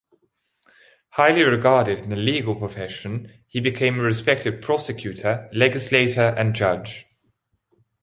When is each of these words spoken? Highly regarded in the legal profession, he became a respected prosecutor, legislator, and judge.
Highly 1.11 1.43
regarded 1.43 1.99
in 1.99 2.09
the 2.09 2.15
legal 2.15 2.55
profession, 2.55 3.43
he 3.45 3.59
became 3.59 3.99
a 3.99 4.03
respected 4.03 4.59
prosecutor, 4.59 5.47
legislator, 5.53 6.33
and 6.35 6.55
judge. 6.55 7.05